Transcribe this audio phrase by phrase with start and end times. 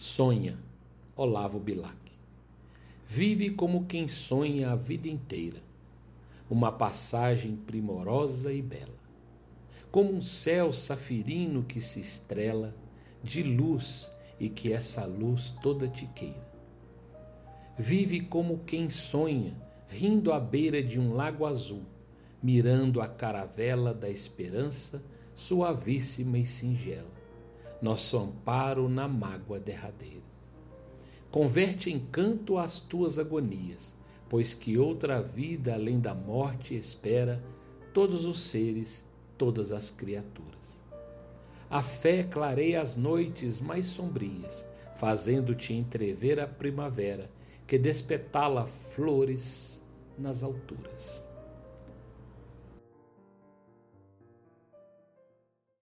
[0.00, 0.56] Sonha,
[1.16, 1.96] Olavo Bilac.
[3.04, 5.60] Vive como quem sonha a vida inteira,
[6.48, 8.94] uma passagem primorosa e bela,
[9.90, 12.76] como um céu safirino que se estrela
[13.24, 14.08] de luz
[14.38, 16.46] e que essa luz toda te queira.
[17.76, 19.56] Vive como quem sonha,
[19.88, 21.82] rindo à beira de um lago azul,
[22.40, 25.02] mirando a caravela da esperança
[25.34, 27.17] suavíssima e singela
[27.80, 30.26] nosso amparo na mágoa derradeira.
[31.30, 33.94] Converte em canto as tuas agonias,
[34.28, 37.42] pois que outra vida além da morte espera
[37.92, 39.04] todos os seres,
[39.36, 40.48] todas as criaturas.
[41.70, 44.66] A fé clareia as noites mais sombrias,
[44.96, 47.30] fazendo-te entrever a primavera
[47.66, 49.82] que despetala flores
[50.18, 51.27] nas alturas.